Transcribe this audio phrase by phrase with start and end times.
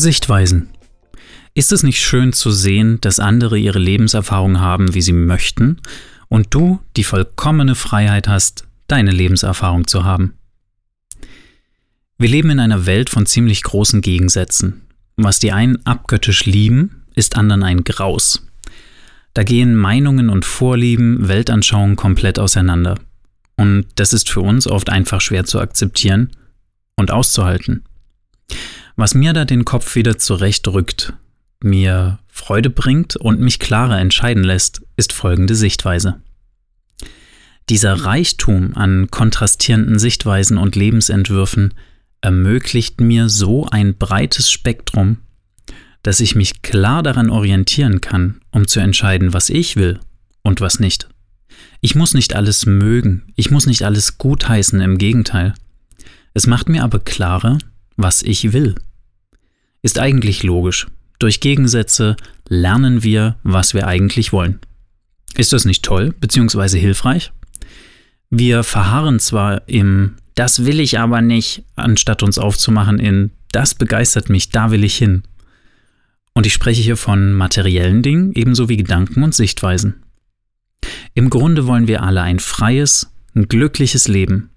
[0.00, 0.70] Sichtweisen.
[1.54, 5.80] Ist es nicht schön zu sehen, dass andere ihre Lebenserfahrung haben, wie sie möchten,
[6.28, 10.34] und du die vollkommene Freiheit hast, deine Lebenserfahrung zu haben?
[12.18, 14.82] Wir leben in einer Welt von ziemlich großen Gegensätzen.
[15.16, 18.46] Was die einen abgöttisch lieben, ist anderen ein Graus.
[19.34, 22.96] Da gehen Meinungen und Vorlieben, Weltanschauungen komplett auseinander.
[23.56, 26.30] Und das ist für uns oft einfach schwer zu akzeptieren
[26.96, 27.84] und auszuhalten.
[28.96, 31.14] Was mir da den Kopf wieder zurechtrückt,
[31.62, 36.20] mir Freude bringt und mich klarer entscheiden lässt, ist folgende Sichtweise.
[37.68, 41.74] Dieser Reichtum an kontrastierenden Sichtweisen und Lebensentwürfen
[42.20, 45.18] ermöglicht mir so ein breites Spektrum,
[46.02, 50.00] dass ich mich klar daran orientieren kann, um zu entscheiden, was ich will
[50.42, 51.08] und was nicht.
[51.80, 55.54] Ich muss nicht alles mögen, ich muss nicht alles gutheißen, im Gegenteil.
[56.34, 57.58] Es macht mir aber klarer,
[58.02, 58.74] was ich will
[59.82, 60.86] ist eigentlich logisch.
[61.18, 62.16] Durch Gegensätze
[62.48, 64.60] lernen wir, was wir eigentlich wollen.
[65.34, 66.78] Ist das nicht toll bzw.
[66.78, 67.32] hilfreich?
[68.30, 74.30] Wir verharren zwar im Das will ich aber nicht, anstatt uns aufzumachen in Das begeistert
[74.30, 75.24] mich, da will ich hin.
[76.32, 80.02] Und ich spreche hier von materiellen Dingen ebenso wie Gedanken und Sichtweisen.
[81.14, 84.50] Im Grunde wollen wir alle ein freies, ein glückliches Leben,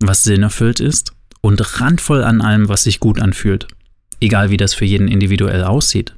[0.00, 3.68] was sinnerfüllt ist und randvoll an allem, was sich gut anfühlt
[4.20, 6.14] egal wie das für jeden individuell aussieht.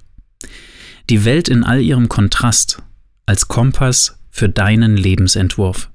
[1.08, 2.82] Die Welt in all ihrem Kontrast
[3.26, 5.90] als Kompass für deinen Lebensentwurf.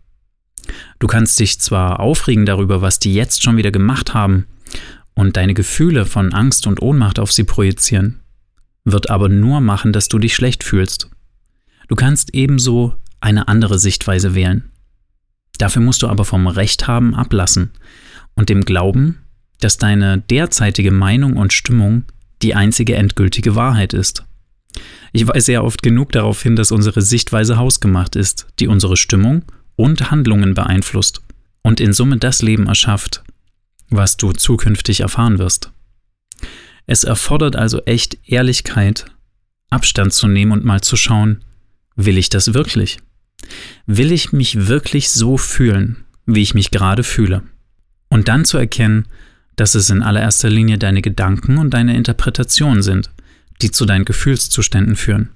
[1.00, 4.48] Du kannst dich zwar aufregen darüber, was die jetzt schon wieder gemacht haben
[5.14, 8.22] und deine Gefühle von Angst und Ohnmacht auf sie projizieren,
[8.84, 11.10] wird aber nur machen, dass du dich schlecht fühlst.
[11.88, 14.72] Du kannst ebenso eine andere Sichtweise wählen.
[15.58, 17.72] Dafür musst du aber vom Recht haben ablassen
[18.36, 19.20] und dem Glauben,
[19.60, 22.04] dass deine derzeitige Meinung und Stimmung
[22.42, 24.26] die einzige endgültige Wahrheit ist.
[25.14, 29.44] Ich weise sehr oft genug darauf hin, dass unsere Sichtweise hausgemacht ist, die unsere Stimmung
[29.76, 31.22] und Handlungen beeinflusst
[31.62, 33.24] und in Summe das Leben erschafft,
[33.90, 35.72] was du zukünftig erfahren wirst.
[36.86, 39.06] Es erfordert also echt Ehrlichkeit,
[39.70, 41.44] Abstand zu nehmen und mal zu schauen,
[41.96, 43.00] will ich das wirklich?
[43.86, 47.44] Will ich mich wirklich so fühlen, wie ich mich gerade fühle?
[48.16, 49.08] Und dann zu erkennen,
[49.58, 53.10] dass es in allererster Linie deine Gedanken und deine Interpretation sind,
[53.62, 55.32] die zu deinen Gefühlszuständen führen.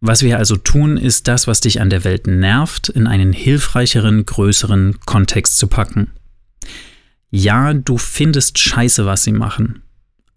[0.00, 4.24] Was wir also tun, ist das, was dich an der Welt nervt, in einen hilfreicheren,
[4.24, 6.12] größeren Kontext zu packen.
[7.28, 9.82] Ja, du findest scheiße, was sie machen.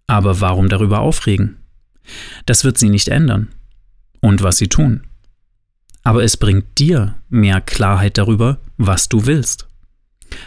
[0.06, 1.56] Aber warum darüber aufregen?
[2.44, 3.48] Das wird sie nicht ändern.
[4.20, 5.04] Und was sie tun.
[6.02, 9.68] Aber es bringt dir mehr Klarheit darüber, was du willst.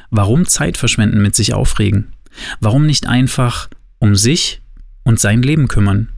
[0.09, 2.13] Warum Zeit verschwenden mit sich aufregen?
[2.59, 3.69] Warum nicht einfach
[3.99, 4.61] um sich
[5.03, 6.09] und sein Leben kümmern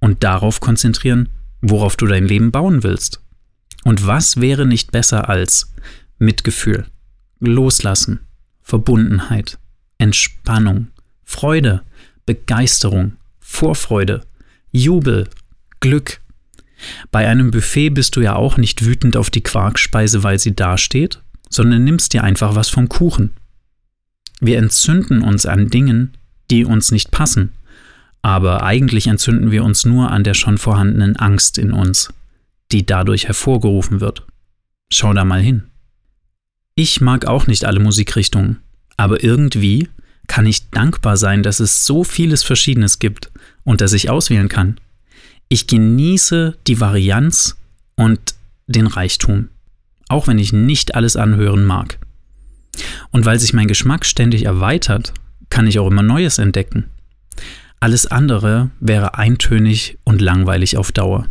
[0.00, 1.28] und darauf konzentrieren,
[1.60, 3.22] worauf du dein Leben bauen willst?
[3.84, 5.72] Und was wäre nicht besser als
[6.18, 6.86] Mitgefühl,
[7.40, 8.20] Loslassen,
[8.62, 9.58] Verbundenheit,
[9.98, 10.88] Entspannung,
[11.24, 11.82] Freude,
[12.24, 14.22] Begeisterung, Vorfreude,
[14.72, 15.28] Jubel,
[15.80, 16.20] Glück.
[17.10, 21.22] Bei einem Buffet bist du ja auch nicht wütend auf die Quarkspeise, weil sie dasteht,
[21.48, 23.32] sondern nimmst dir einfach was vom Kuchen.
[24.40, 26.16] Wir entzünden uns an Dingen,
[26.50, 27.52] die uns nicht passen,
[28.22, 32.12] aber eigentlich entzünden wir uns nur an der schon vorhandenen Angst in uns,
[32.72, 34.26] die dadurch hervorgerufen wird.
[34.90, 35.64] Schau da mal hin.
[36.74, 38.58] Ich mag auch nicht alle Musikrichtungen,
[38.96, 39.88] aber irgendwie
[40.26, 43.30] kann ich dankbar sein, dass es so vieles Verschiedenes gibt
[43.64, 44.78] und dass ich auswählen kann.
[45.48, 47.56] Ich genieße die Varianz
[47.94, 48.34] und
[48.66, 49.48] den Reichtum
[50.08, 51.98] auch wenn ich nicht alles anhören mag.
[53.10, 55.14] Und weil sich mein Geschmack ständig erweitert,
[55.50, 56.86] kann ich auch immer Neues entdecken.
[57.80, 61.26] Alles andere wäre eintönig und langweilig auf Dauer.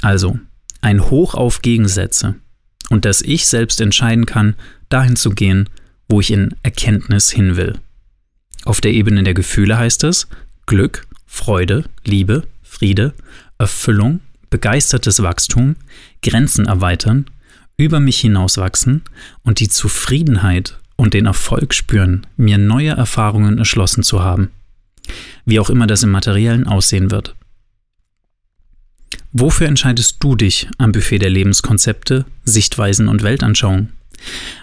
[0.00, 0.38] Also,
[0.80, 2.36] ein Hoch auf Gegensätze
[2.90, 4.56] und dass ich selbst entscheiden kann,
[4.88, 5.68] dahin zu gehen,
[6.08, 7.78] wo ich in Erkenntnis hin will.
[8.64, 10.28] Auf der Ebene der Gefühle heißt es
[10.66, 13.14] Glück, Freude, Liebe, Friede,
[13.58, 14.20] Erfüllung,
[14.50, 15.76] begeistertes Wachstum,
[16.22, 17.26] Grenzen erweitern,
[17.76, 19.02] über mich hinauswachsen
[19.42, 24.50] und die Zufriedenheit und den Erfolg spüren, mir neue Erfahrungen erschlossen zu haben.
[25.44, 27.34] wie auch immer das im materiellen aussehen wird.
[29.32, 33.88] Wofür entscheidest du dich am Buffet der Lebenskonzepte, Sichtweisen und Weltanschauung?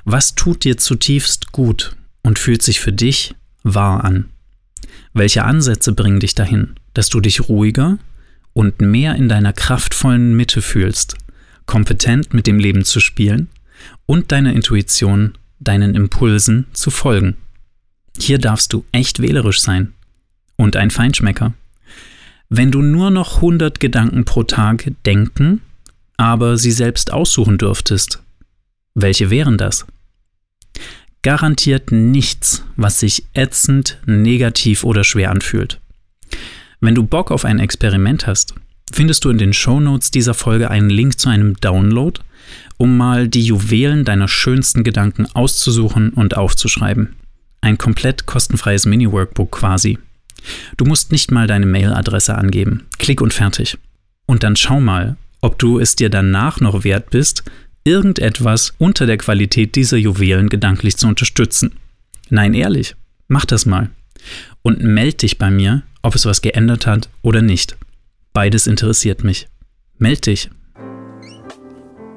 [0.06, 4.29] Was tut dir zutiefst gut und fühlt sich für dich wahr an?
[5.13, 7.97] Welche Ansätze bringen dich dahin, dass du dich ruhiger
[8.53, 11.17] und mehr in deiner kraftvollen Mitte fühlst,
[11.69, 13.48] kompetent mit dem Leben zu spielen
[14.07, 17.38] und deiner Intuition, deinen Impulsen zu folgen?
[18.19, 19.94] Hier darfst du echt wählerisch sein
[20.56, 21.54] und ein Feinschmecker.
[22.50, 25.62] Wenn du nur noch 100 Gedanken pro Tag denken,
[26.18, 28.24] aber sie selbst aussuchen dürftest,
[28.95, 29.86] welche wären das?
[31.21, 35.80] Garantiert nichts, was sich ätzend, negativ oder schwer anfühlt.
[36.80, 38.56] Wenn du Bock auf ein Experiment hast,
[38.91, 42.19] findest du in den Shownotes dieser Folge einen Link zu einem Download,
[42.77, 47.15] um mal die Juwelen deiner schönsten Gedanken auszusuchen und aufzuschreiben.
[47.62, 49.97] Ein komplett kostenfreies Mini-Workbook quasi.
[50.77, 52.86] Du musst nicht mal deine Mailadresse angeben.
[52.97, 53.77] Klick und fertig.
[54.25, 57.44] Und dann schau mal, ob du es dir danach noch wert bist,
[57.83, 61.74] irgendetwas unter der Qualität dieser Juwelen gedanklich zu unterstützen.
[62.30, 62.95] Nein, ehrlich,
[63.27, 63.89] mach das mal.
[64.62, 67.77] Und meld dich bei mir, ob es was geändert hat oder nicht.
[68.34, 69.48] Beides interessiert mich.
[69.98, 70.50] Meld dich.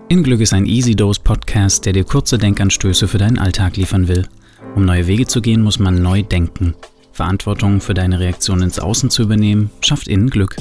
[0.09, 4.09] In Glück ist ein Easy Dose Podcast, der dir kurze Denkanstöße für deinen Alltag liefern
[4.09, 4.29] will.
[4.75, 6.75] Um neue Wege zu gehen, muss man neu denken.
[7.13, 10.57] Verantwortung für deine Reaktion ins Außen zu übernehmen, schafft innen Glück.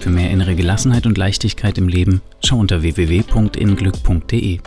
[0.00, 4.60] Für mehr innere Gelassenheit und Leichtigkeit im Leben schau unter www.innenglück.de.